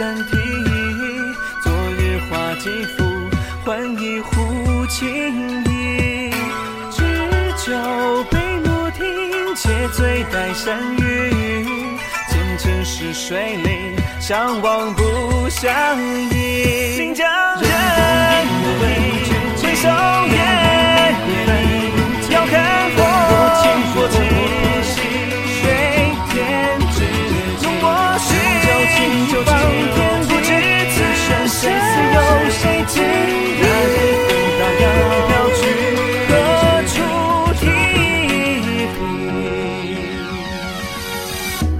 [0.00, 0.22] 暂提
[1.62, 3.04] 昨日花几幅，
[3.62, 6.30] 换一壶清意。
[6.90, 7.02] 举
[7.62, 9.04] 酒杯莫停，
[9.54, 11.98] 且醉待山雨。
[12.30, 15.98] 前尘逝水里，相忘不相
[16.30, 16.96] 忆。
[16.96, 17.18] 人，
[19.62, 20.79] 挥手。
[32.92, 33.06] 今日
[34.26, 34.82] 天涯
[35.28, 35.60] 飘去，
[36.28, 36.30] 何
[36.88, 36.92] 处
[37.60, 37.62] 停？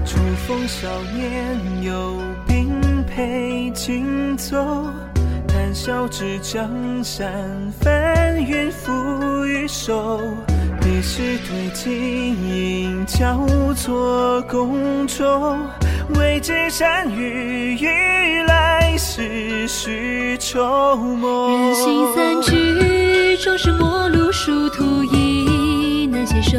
[0.05, 0.09] 初
[0.47, 1.21] 风少年
[1.83, 1.89] 有
[2.47, 2.49] 兵
[3.13, 4.55] 朋竞走，
[5.49, 7.29] 谈笑指江山，
[7.81, 10.21] 翻云覆雨手。
[10.79, 11.91] 笔势对金
[12.47, 15.57] 印，交错觥筹，
[16.15, 17.77] 未知山雨。
[19.13, 21.51] 是虚愁梦。
[21.51, 26.57] 人心散去，终是陌路殊途，亦难携手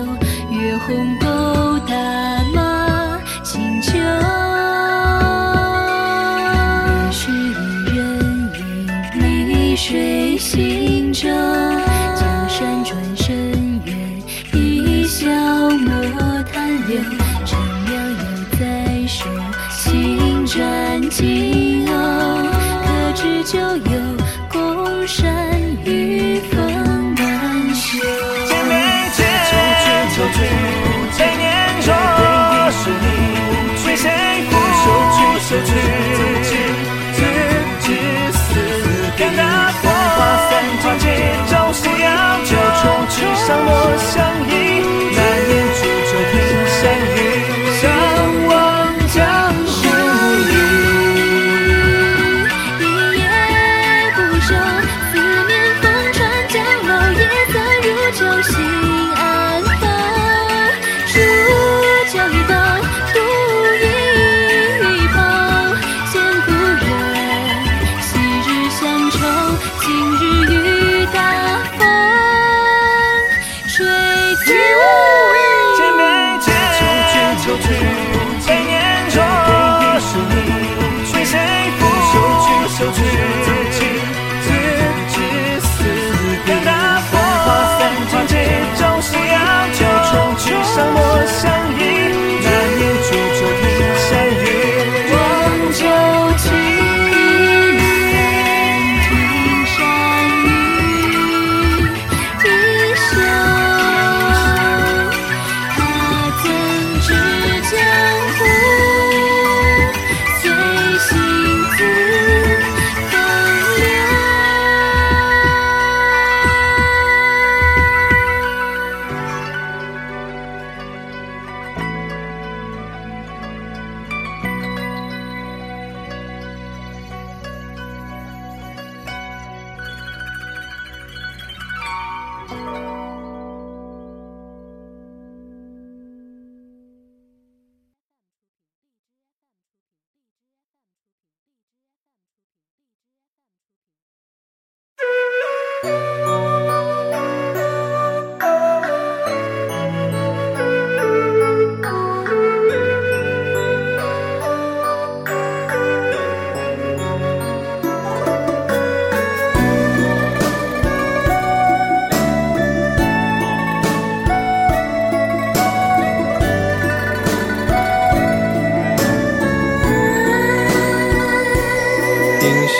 [0.50, 1.21] 月红。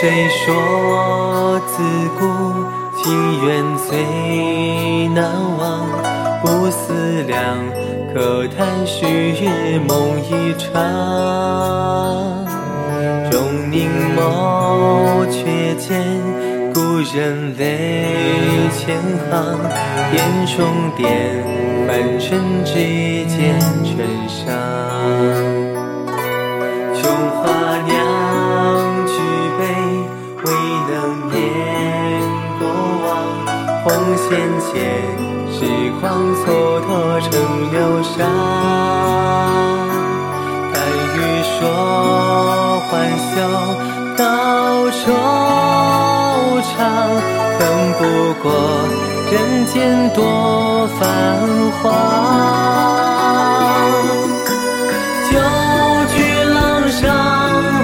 [0.01, 1.83] 谁说自
[2.19, 2.21] 古
[2.97, 5.23] 情缘最难
[5.59, 5.63] 忘？
[6.43, 7.39] 不思量，
[8.13, 8.99] 可叹虚
[9.87, 10.73] 梦一场。
[13.31, 16.01] 重凝眸，却见
[16.75, 16.81] 故
[17.15, 18.05] 人泪
[18.77, 18.99] 千
[19.31, 19.31] 行。
[20.15, 21.07] 眼中点
[21.87, 22.75] 凡尘之
[23.27, 23.95] 间尘
[24.27, 25.52] 沙。
[34.33, 34.81] 渐渐，
[35.53, 35.61] 时
[36.01, 36.03] 光
[36.37, 36.49] 蹉
[36.81, 36.91] 跎
[37.21, 37.31] 成
[37.71, 38.17] 流沙，
[41.15, 41.61] 欲说，
[42.89, 42.91] 欢
[43.29, 43.31] 笑
[44.17, 44.21] 到
[44.89, 45.05] 惆
[46.63, 46.81] 怅，
[47.59, 47.61] 恨
[47.99, 48.01] 不
[48.43, 48.45] 过
[49.31, 49.33] 人
[49.67, 49.77] 间
[50.15, 50.19] 多
[50.99, 51.03] 繁
[51.83, 51.85] 华。
[55.31, 55.33] 酒，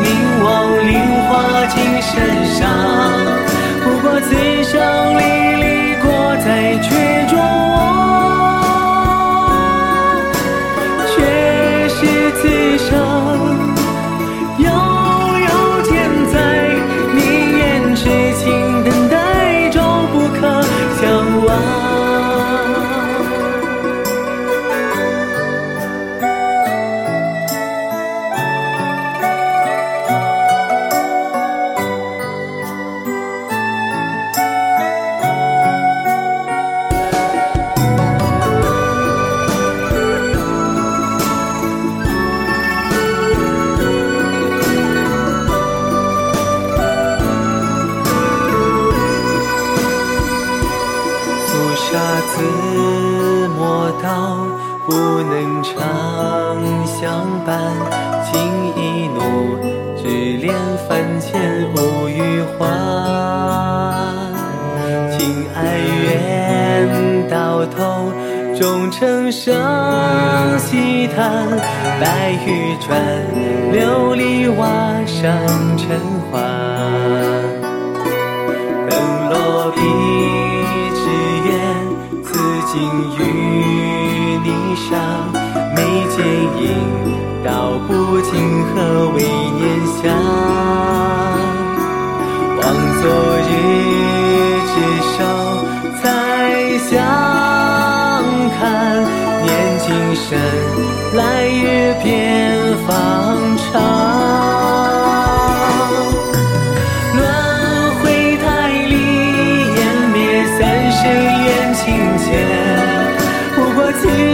[0.03, 0.07] 凝
[0.43, 0.49] 望
[0.87, 0.91] 菱
[1.29, 1.31] 花
[1.67, 2.17] 镜，深
[2.55, 2.57] 上
[3.85, 4.58] 不过自。
[6.83, 7.08] tree.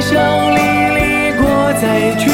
[0.06, 0.60] 笑历
[0.96, 2.33] 历过再。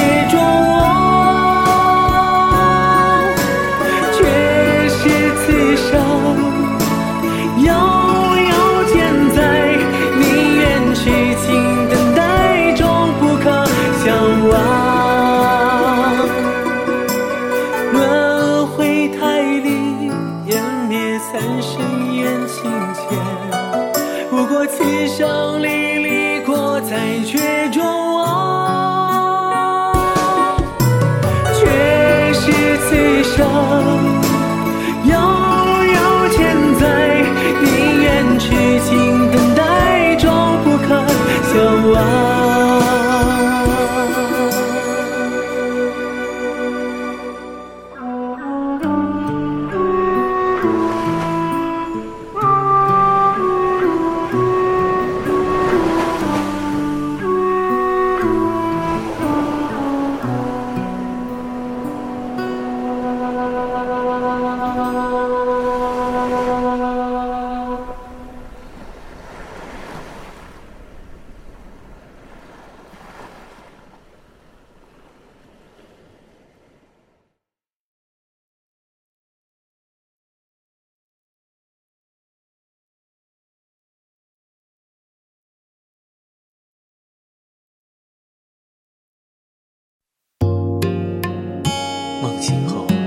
[92.41, 93.00] 今后。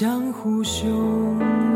[0.00, 1.67] 江湖兄。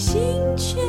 [0.00, 0.18] 心
[0.56, 0.80] 却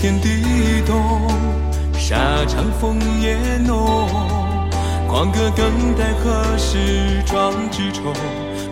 [0.00, 0.30] 天地
[0.86, 0.98] 动，
[1.92, 4.08] 沙场烽烟浓。
[5.06, 8.04] 狂歌更待何时壮志酬？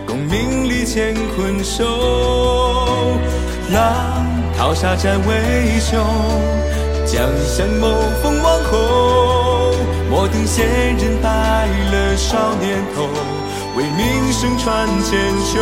[0.07, 1.85] 功名利乾坤收。
[3.71, 4.25] 浪
[4.57, 6.03] 淘沙战为雄，
[7.05, 7.87] 将相谋
[8.23, 9.75] 封王侯。
[10.09, 10.65] 莫等闲
[10.97, 11.29] 人白
[11.91, 13.07] 了少年头，
[13.77, 15.61] 为名声传千秋。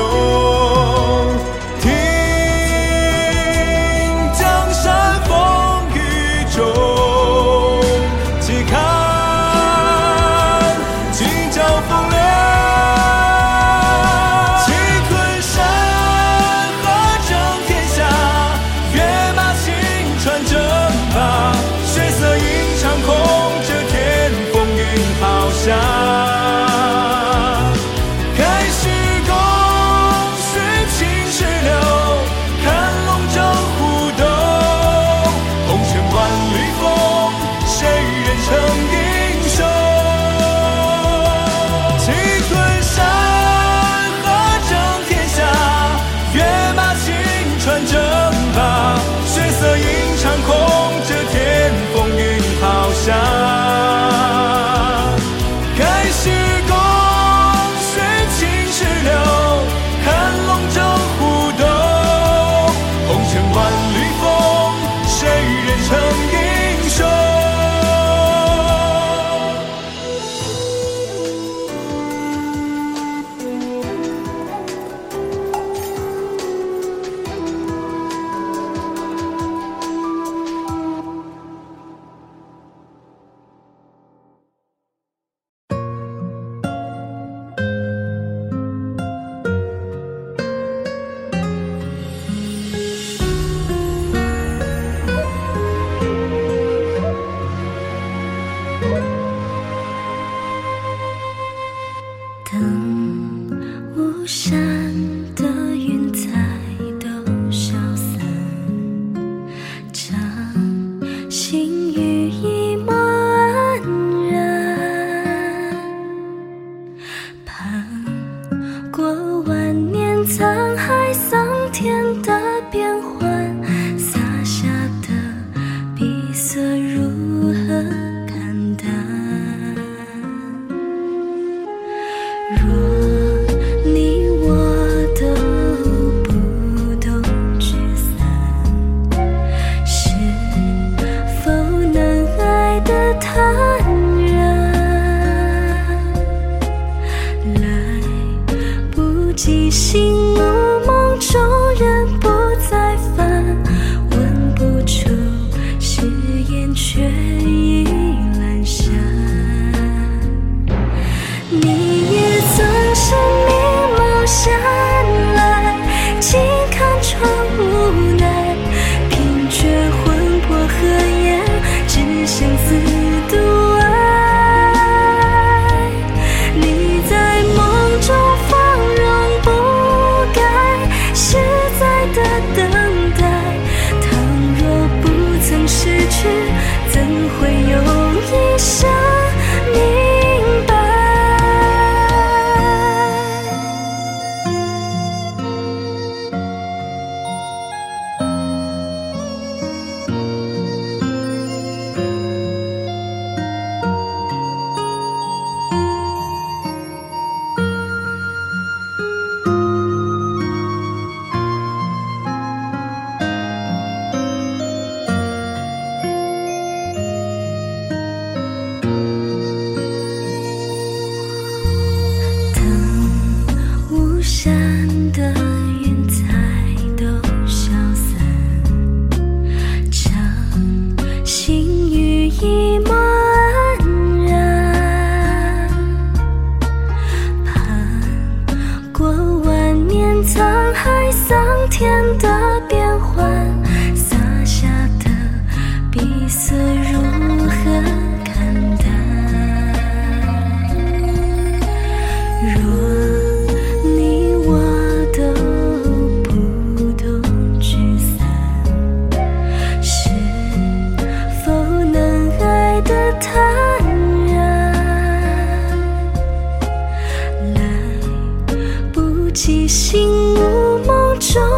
[269.97, 271.56] 进入梦中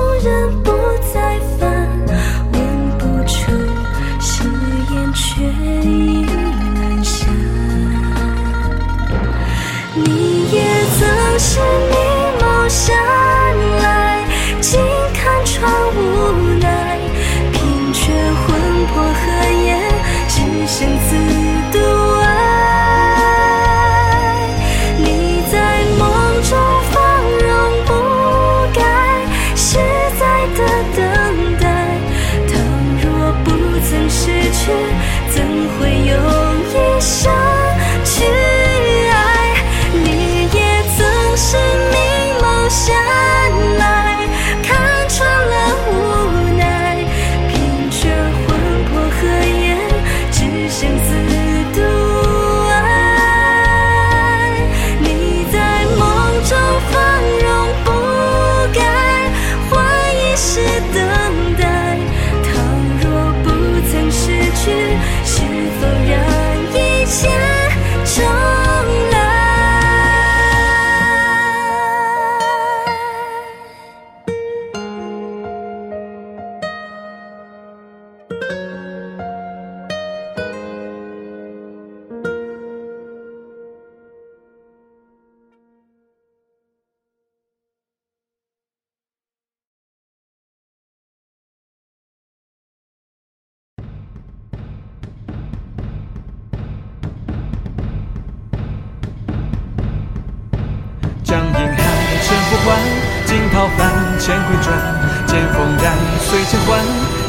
[104.30, 104.78] 线回转，
[105.26, 106.78] 剑锋燃，碎千换，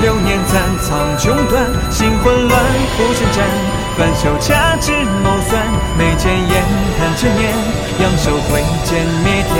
[0.02, 2.62] 流年残苍穹断，心混乱，
[2.94, 3.42] 浮生斩，
[3.96, 4.92] 翻袖掐指
[5.24, 5.62] 谋算，
[5.96, 6.62] 眉间烟
[6.98, 7.54] 叹千年，
[8.02, 9.56] 扬手挥剑灭天。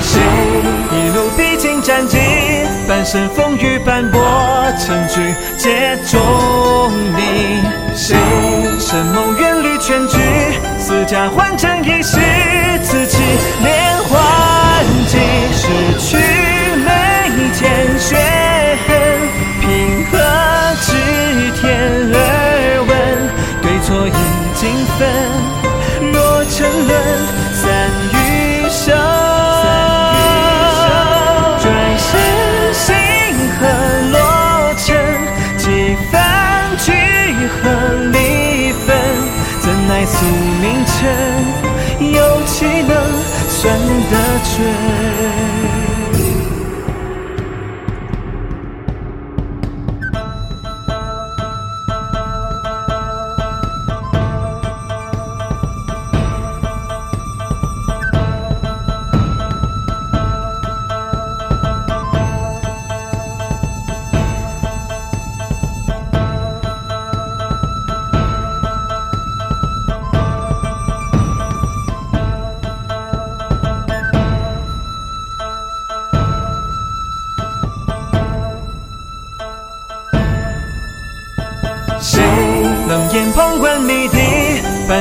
[0.00, 0.22] 谁
[0.90, 2.16] 一路披荆斩棘，
[2.88, 4.22] 半生风雨斑驳，
[4.78, 7.62] 成局皆中你。
[7.94, 8.16] 谁
[8.80, 10.16] 深谋远虑全局，
[10.78, 12.18] 四家换成一世，
[12.82, 13.20] 此情
[13.62, 15.18] 连环计，
[15.52, 16.23] 失去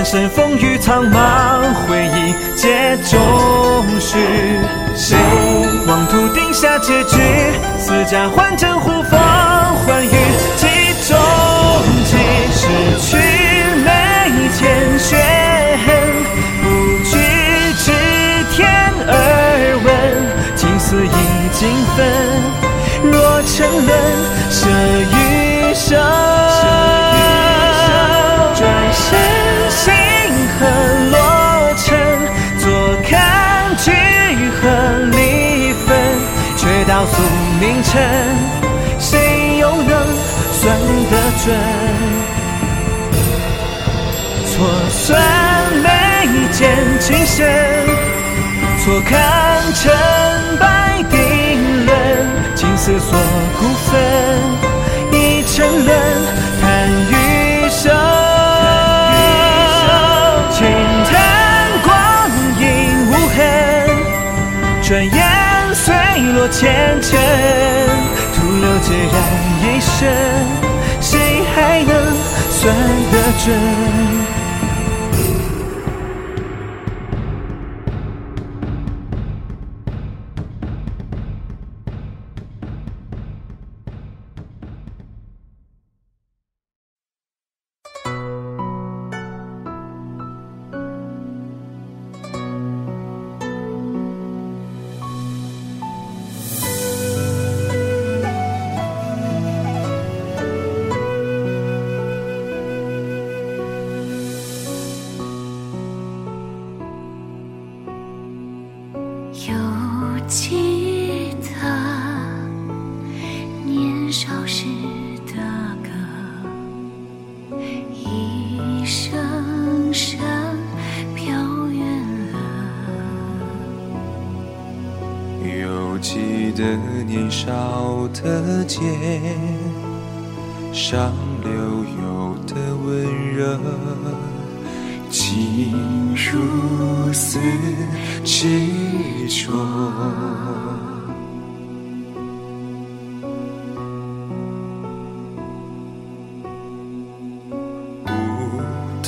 [0.04, 3.20] 身风雨苍茫，回忆皆终
[4.00, 4.18] 续。
[4.96, 5.18] 谁
[5.88, 7.18] 妄图定下结局？
[7.80, 9.20] 似假换成护放，
[9.78, 10.10] 欢愉
[39.00, 39.92] 谁又能
[40.52, 40.62] 算
[41.12, 41.46] 得准？
[44.46, 44.54] 错
[44.92, 45.02] 算
[45.82, 45.88] 眉
[46.52, 46.62] 间
[47.00, 47.40] 情深，
[48.84, 49.12] 错看
[49.74, 49.92] 成
[50.60, 51.16] 败定
[51.86, 51.96] 论，
[52.56, 53.18] 情丝锁
[53.60, 53.92] 骨分，
[55.12, 55.92] 已沉沦，
[56.62, 56.64] 叹
[57.10, 57.12] 余
[57.70, 57.82] 生。
[60.52, 60.62] 轻
[61.12, 61.12] 叹
[61.84, 61.92] 光
[62.60, 62.64] 阴
[63.10, 63.38] 无痕，
[64.84, 65.23] 转眼
[66.50, 67.20] 前尘，
[68.36, 69.16] 徒留孑然
[69.64, 70.14] 一身，
[71.02, 71.92] 谁还能
[72.50, 72.76] 算
[73.12, 74.43] 得准？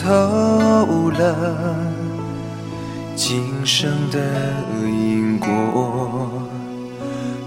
[0.06, 1.36] 透了
[3.16, 4.20] 今生的
[4.84, 6.44] 因果，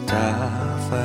[0.04, 0.16] 大
[0.90, 0.98] 凡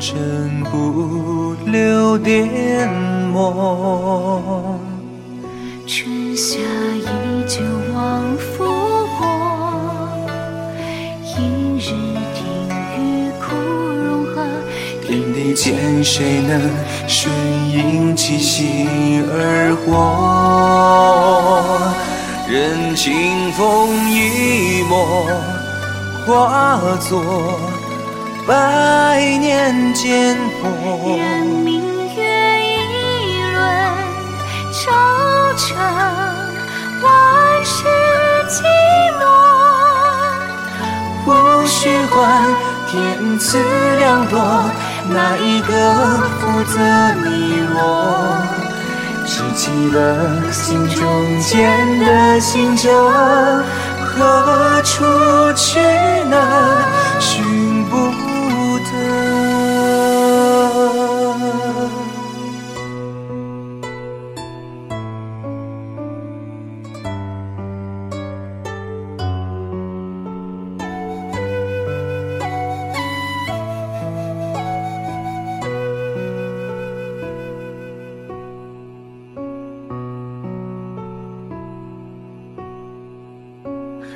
[0.00, 2.92] 尘不留颠
[3.32, 4.80] 墨。
[5.86, 7.60] 春夏依旧
[7.94, 8.64] 往复
[9.20, 9.22] 过，
[11.22, 11.94] 一日
[12.34, 12.42] 定
[12.96, 14.42] 与苦融合。
[15.06, 16.60] 天地间谁能
[17.06, 17.32] 顺
[17.78, 19.94] 应气息而活？
[22.50, 25.28] 任清风一抹，
[26.26, 27.60] 化作
[28.46, 30.36] 百年缄
[31.16, 31.62] 愿默。
[31.62, 31.70] 明
[32.16, 32.20] 月
[32.64, 32.66] 一
[33.52, 33.56] 轮，
[34.72, 34.90] 照
[35.56, 35.66] 成
[37.04, 37.06] 万
[37.64, 37.76] 世
[38.48, 38.56] 寂
[39.20, 39.22] 寞。
[41.26, 41.30] 无
[41.66, 42.16] 需还，
[42.90, 43.62] 天赐
[43.98, 44.36] 良多，
[45.10, 45.72] 哪一个
[46.38, 46.78] 负责
[47.24, 48.36] 你我？
[49.24, 52.88] 拾起了心中间的行者，
[54.00, 55.04] 何处
[55.54, 55.80] 去
[56.30, 56.36] 呢？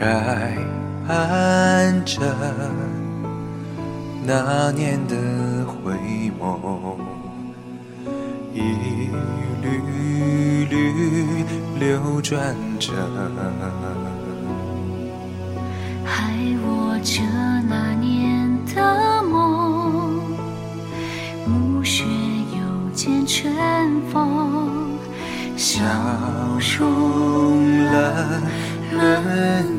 [0.03, 0.59] 还
[1.07, 2.19] 盼着
[4.25, 5.15] 那年的
[5.67, 5.93] 回
[6.41, 6.97] 眸，
[8.53, 8.61] 一
[9.63, 11.45] 缕缕
[11.79, 12.93] 流转着。
[16.05, 16.33] 还
[16.67, 17.23] 握着
[17.69, 20.21] 那年的梦，
[21.47, 23.55] 暮雪又见春
[24.13, 24.99] 风，
[25.57, 25.81] 笑
[26.59, 28.41] 容了
[28.93, 29.72] 轮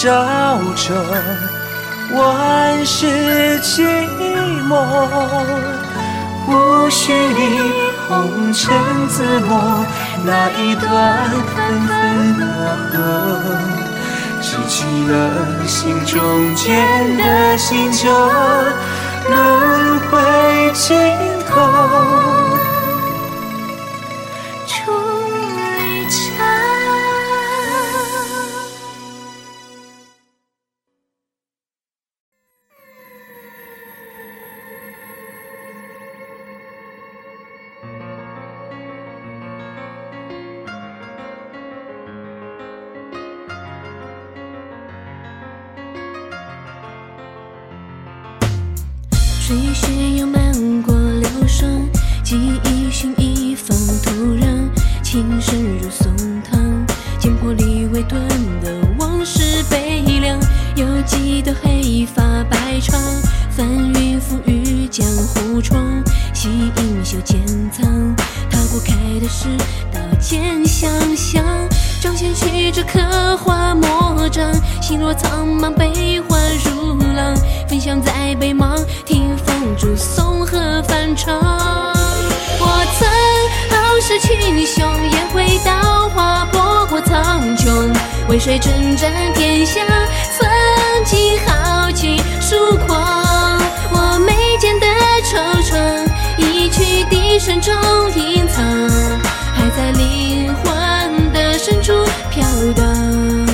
[0.00, 0.94] 照着
[2.12, 3.82] 万世寂
[4.68, 4.78] 寞。
[6.46, 7.72] 无需你
[8.06, 8.72] 红尘
[9.08, 9.84] 自磨，
[10.24, 11.56] 那一段分
[11.88, 12.40] 分合
[12.92, 12.96] 合，
[14.40, 15.12] 拾起了
[15.66, 18.08] 心中间的行者，
[19.28, 20.96] 轮回尽
[21.50, 22.57] 头。
[88.28, 89.80] 为谁征战天下？
[90.36, 90.46] 曾
[91.04, 93.58] 经豪情疏狂，
[93.90, 94.86] 我眉间的
[95.24, 97.74] 惆怅，一曲笛声中
[98.14, 98.64] 隐藏，
[99.54, 101.92] 还在灵魂的深处
[102.30, 102.44] 飘
[102.76, 103.47] 荡。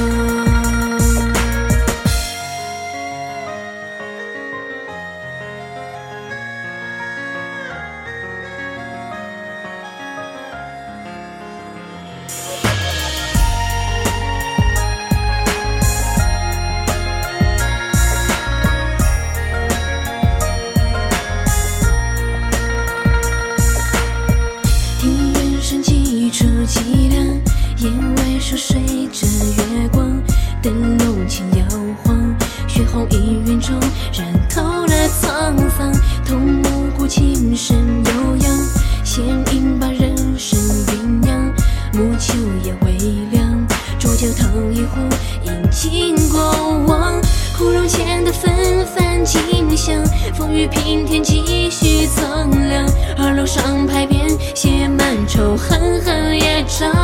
[33.45, 33.79] 红氤氲中
[34.13, 35.92] 染透了沧桑。
[36.27, 38.57] 桐木鼓琴声悠扬，
[39.05, 39.23] 弦
[39.53, 41.55] 音把人生酝酿。
[41.92, 42.35] 暮秋
[42.65, 42.92] 夜微
[43.31, 43.67] 凉，
[43.99, 45.01] 浊酒烫一壶，
[45.45, 46.40] 饮尽过
[46.87, 47.21] 往。
[47.57, 49.95] 枯荣前的纷繁景象，
[50.35, 52.88] 风雨平添几许苍凉。
[53.19, 57.04] 二楼上牌匾写满仇恨恨业障。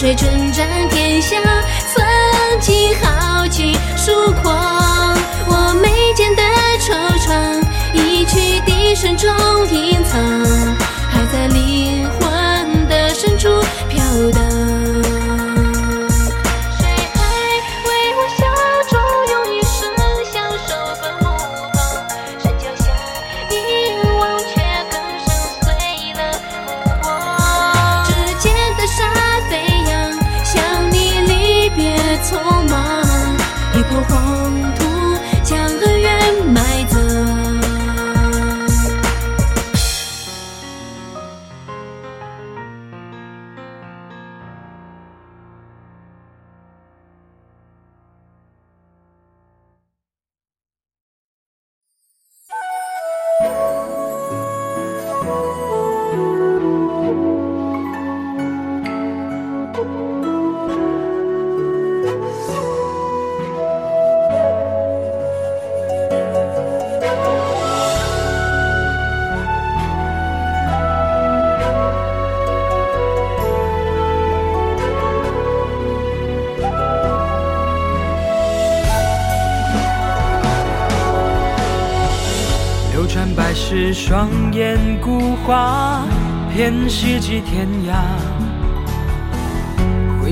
[0.00, 1.36] 谁征战天下？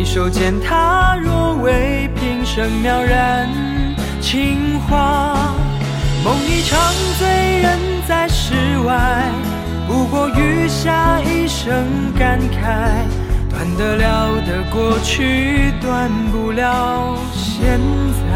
[0.06, 3.50] 手间，他若为平生渺然
[4.20, 5.52] 情话。
[6.24, 6.80] 梦一场，
[7.18, 7.28] 醉
[7.60, 7.78] 人
[8.08, 8.54] 在世
[8.86, 9.30] 外，
[9.86, 11.84] 不过余下一生
[12.16, 13.04] 感慨。
[13.50, 17.78] 断得了的过去，断不了现
[18.22, 18.30] 在。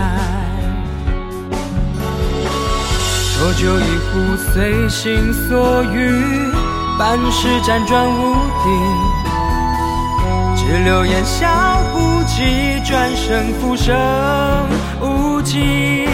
[3.39, 6.51] 浊酒一壶，随心所欲，
[6.99, 9.10] 半世辗转无定。
[10.71, 13.93] 只留言笑不及，转身浮生
[15.01, 16.07] 无际。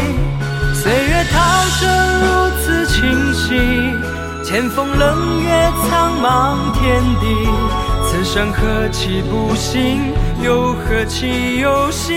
[0.73, 1.87] 岁月涛声
[2.23, 2.27] 如
[2.63, 3.93] 此清晰，
[4.43, 7.27] 千峰冷月苍茫天地。
[8.09, 10.01] 此生何其不幸，
[10.43, 12.17] 又何其有幸。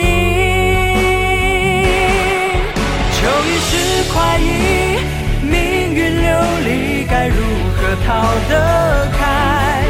[3.12, 3.76] 求一世
[4.14, 5.00] 快意，
[5.42, 7.36] 命运流离，该如
[7.76, 9.84] 何逃得开？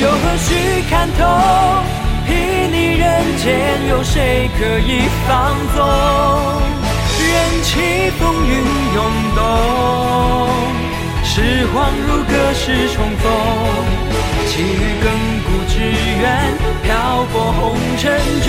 [0.00, 1.24] 又何须看透？
[2.26, 2.32] 睥
[2.70, 5.78] 睨人间，有谁可以放纵？
[7.18, 8.50] 任其风云
[8.94, 8.98] 涌
[9.36, 9.38] 动，
[11.22, 13.30] 时光如隔世重逢，
[14.46, 15.06] 寄予亘
[15.44, 15.74] 古之
[16.18, 16.88] 缘，漂
[17.30, 18.08] 泊红尘
[18.40, 18.48] 中。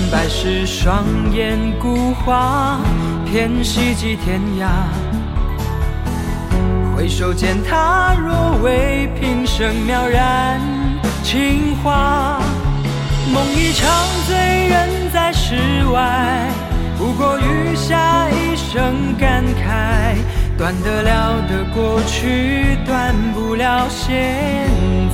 [0.00, 2.80] 流传百世，双眼孤花，
[3.26, 4.66] 偏西极天涯。
[6.96, 10.58] 回首间，他若为平生渺然
[11.22, 12.40] 情话。
[13.32, 13.90] 梦一场，
[14.26, 14.36] 醉
[14.68, 15.54] 人在世
[15.92, 16.48] 外，
[16.98, 20.16] 不过余下一生感慨。
[20.56, 24.08] 断得了的过去，断不了现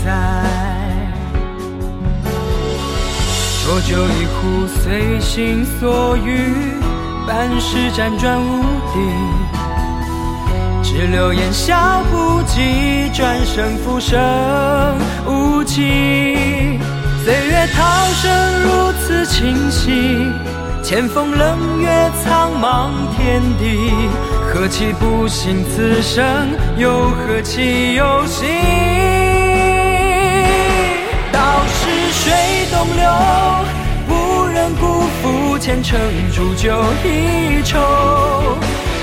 [0.04, 0.65] 在。
[3.66, 6.52] 浊酒一壶，随心所欲，
[7.26, 8.62] 半世辗转无
[8.92, 9.02] 定。
[10.84, 14.16] 只留言笑不及，转身浮生
[15.26, 16.78] 无际。
[17.24, 20.30] 岁月涛声如此清晰，
[20.80, 21.88] 千峰冷月
[22.22, 23.90] 苍茫天地。
[24.48, 26.24] 何其不幸，此生
[26.78, 28.46] 又何其有幸？
[31.32, 32.32] 道是水
[32.76, 33.10] 东流，
[34.06, 35.98] 不忍辜负前程
[36.30, 36.70] 煮酒
[37.02, 37.78] 一筹。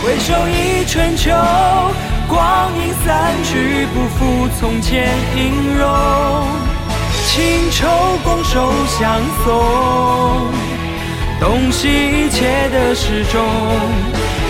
[0.04, 1.32] 回首一春秋，
[2.28, 5.90] 光阴散去，不复从前音容。
[7.26, 7.88] 情愁
[8.24, 10.52] 拱手相送，
[11.40, 13.42] 洞悉一切的始终。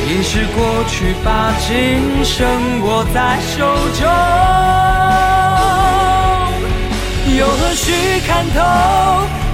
[0.06, 2.46] 已是过去，把今生
[2.82, 4.93] 握在手中。
[7.38, 7.92] 又何须
[8.28, 8.60] 看透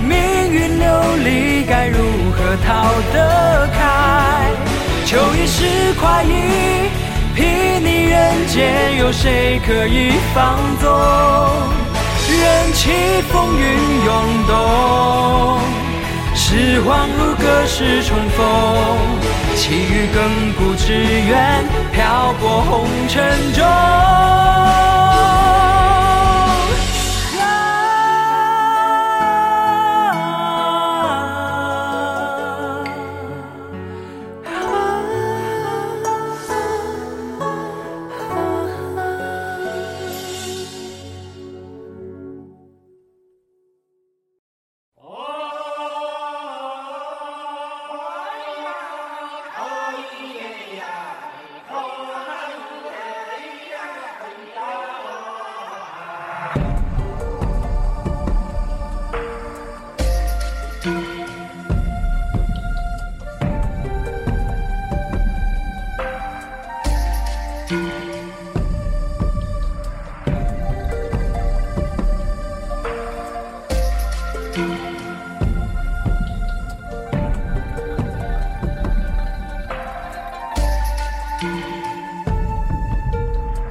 [0.04, 0.18] 命
[0.52, 0.88] 运流
[1.24, 1.98] 离，该如
[2.32, 4.52] 何逃得开？
[5.06, 6.90] 求一世快意，
[7.36, 10.90] 睥睨人间，有谁可以放纵？
[12.30, 12.92] 任其
[13.32, 13.64] 风云
[14.06, 14.14] 涌
[14.46, 15.60] 动，
[16.36, 18.46] 时光如隔世重逢，
[19.56, 21.64] 寄予亘古之缘，
[21.94, 23.66] 漂泊红尘中。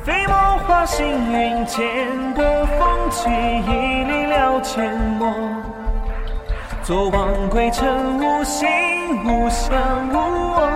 [0.03, 0.35] 飞墨
[0.67, 4.89] 画行云间，过风起，一离了阡
[5.19, 5.31] 陌。
[6.83, 8.67] 坐忘归程，无心
[9.23, 10.71] 无相无我。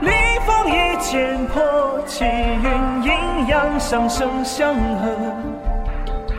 [0.00, 0.10] 临
[0.46, 1.62] 风一剑破，
[2.06, 5.10] 气云阴阳相生相和，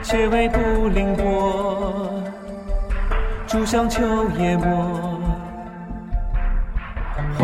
[0.02, 1.94] 且为不凌波，
[3.46, 5.07] 竹香秋夜末。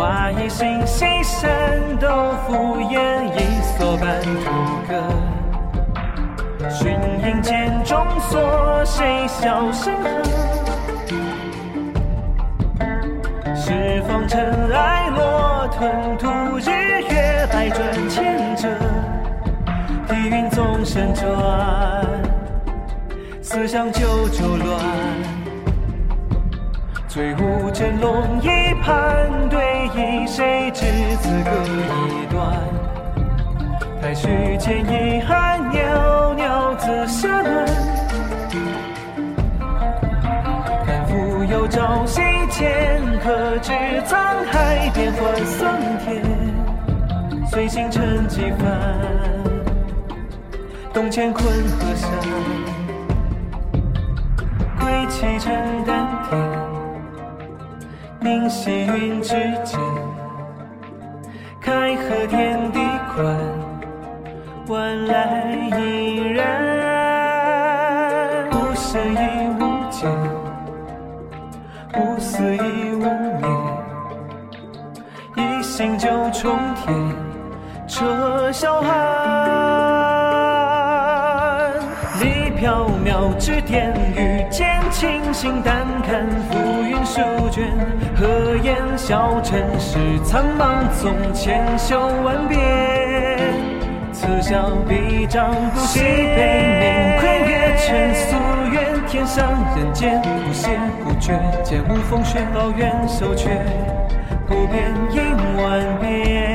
[0.03, 3.39] 花一心西山豆腐烟，一
[3.79, 4.51] 蓑半途
[4.85, 4.91] 歌。
[6.69, 6.91] 寻
[7.25, 10.09] 影间中锁，谁笑声和？
[13.55, 16.27] 十方尘埃落，吞吐
[16.57, 16.69] 日
[17.09, 18.67] 月百转千折。
[20.05, 22.05] 地云纵身转，
[23.41, 25.32] 思想九州乱。
[27.13, 28.47] 醉舞真龙一
[28.81, 30.83] 盘对弈，谁知
[31.21, 32.57] 此歌已断？
[34.01, 37.67] 太虚剑一寒，袅袅紫霞暖。
[40.87, 43.71] 看蜉蝣朝夕间，可知
[44.07, 46.19] 沧海变幻桑田。
[47.45, 48.67] 随星辰几番，
[50.91, 52.09] 东乾坤河山，
[54.79, 55.82] 归期成。
[58.23, 59.33] 明溪云之
[59.65, 59.77] 间，
[61.59, 62.79] 开合天地
[63.13, 63.35] 宽，
[64.67, 66.47] 万籁依然。
[68.49, 69.17] 无声亦
[69.59, 69.61] 无
[69.91, 70.09] 间，
[71.97, 73.43] 无思亦无眠。
[75.35, 76.95] 一心九重天，
[77.89, 78.93] 彻霄寒。
[82.21, 87.19] 离缥缈之巅，遇见清醒淡看浮云书
[87.51, 87.67] 卷。
[88.15, 92.57] 何言笑尘世苍茫，纵千秋万变。
[94.13, 96.39] 此消彼长，不惜悲
[96.79, 97.19] 鸣。
[97.19, 100.69] 窥月沉夙愿，天上人间，不歇
[101.03, 101.37] 不绝。
[101.65, 103.49] 剑无风雪，抱怨守阙，
[104.47, 105.21] 不变应
[105.61, 106.52] 万变。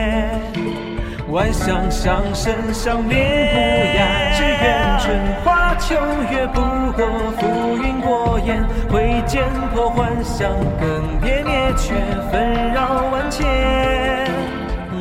[1.31, 3.19] 万象相生相灭
[3.53, 3.59] 不
[3.99, 5.15] 雅，只愿春
[5.45, 5.95] 花秋
[6.31, 6.61] 月不
[6.93, 7.07] 过
[7.37, 10.49] 浮云过眼，挥剑破幻想，
[10.81, 10.89] 更
[11.21, 11.93] 迭灭却
[12.33, 13.47] 纷扰万千。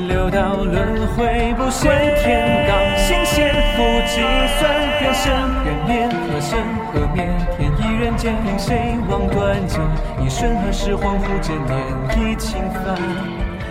[0.09, 4.21] 六道轮回不限天罡，心弦复计
[4.59, 4.69] 算，
[5.01, 5.31] 缘生
[5.63, 6.59] 缘灭，何生
[6.91, 7.25] 何灭？
[7.57, 9.79] 天意人间，令谁望断剑？
[10.21, 12.97] 一瞬何时恍惚间，念已轻帆。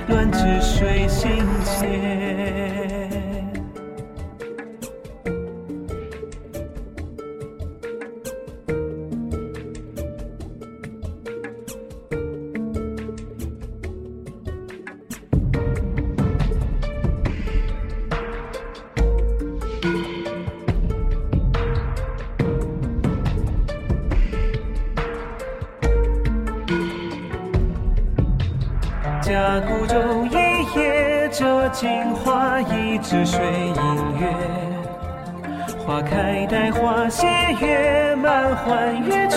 [0.09, 2.36] 乱指水心间。
[31.79, 34.27] 镜花，一枝水映月。
[35.85, 37.27] 花开待花谢，
[37.61, 39.37] 月满还月缺。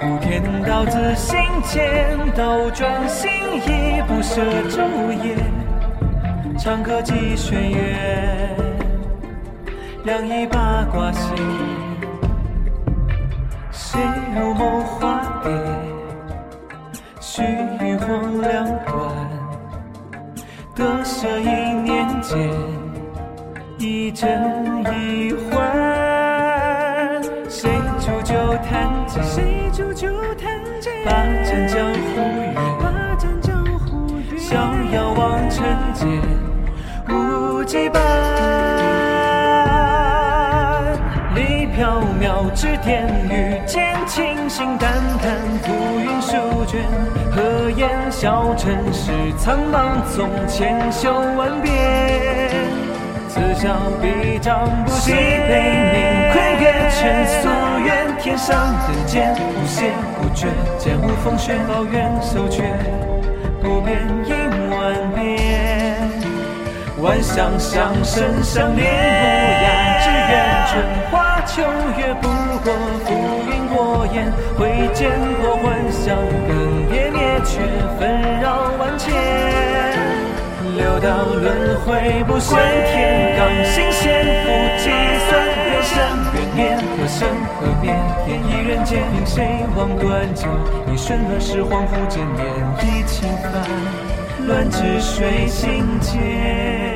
[0.00, 3.28] 古天道自心间，斗转星
[3.66, 4.40] 移不舍
[4.70, 5.36] 昼夜。
[6.56, 7.76] 长歌寄轩辕，
[10.04, 11.34] 两仪八卦斜。
[13.72, 14.00] 谁
[14.36, 15.11] 入梦花
[21.22, 22.36] 这一念间，
[23.78, 24.28] 一真
[24.92, 27.22] 一幻。
[27.48, 27.70] 谁
[28.00, 28.34] 煮酒
[28.68, 29.22] 弹剑？
[29.22, 30.92] 谁煮酒弹剑？
[31.04, 31.12] 把
[31.44, 34.36] 盏江湖月，把盏江湖月。
[34.36, 34.56] 逍
[34.92, 35.64] 遥望尘
[35.94, 36.08] 间，
[37.08, 38.00] 无羁绊。
[41.36, 46.82] 离缥缈之巅，遇见清醒淡看浮云舒卷。
[47.34, 51.72] 何言笑尘世苍茫，纵千秋万变。
[53.26, 55.16] 此消彼长，不惜悲
[55.94, 56.30] 鸣。
[56.30, 57.48] 窥月尘夙
[57.86, 58.54] 愿，天上
[58.86, 60.46] 人间，不歇不绝。
[60.78, 62.64] 剑无风雪，抱怨守阙，
[63.62, 64.34] 不变应
[64.70, 65.22] 万变。
[66.98, 69.24] 万象相生相恋不
[69.64, 69.70] 雅，
[70.02, 70.32] 只愿
[70.68, 70.70] 春
[71.10, 71.62] 花秋
[71.96, 72.28] 月不
[72.62, 72.70] 过
[74.58, 75.10] 挥剑
[75.40, 76.16] 破幻想，
[76.46, 76.50] 更
[76.88, 77.60] 迭灭却
[77.98, 79.12] 纷扰万千。
[80.76, 84.48] 六道轮回不限天罡，心弦复
[84.78, 84.84] 计
[85.28, 85.94] 算，人生
[86.34, 87.92] 缘念，何生何灭？
[88.24, 89.36] 天意人间，凭谁
[89.76, 90.46] 望断酒？
[90.92, 92.42] 一瞬乱世，恍惚间，念
[92.80, 93.52] 一轻帆，
[94.46, 96.91] 乱至水心间。